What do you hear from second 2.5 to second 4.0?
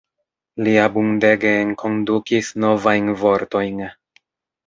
novajn vortojn.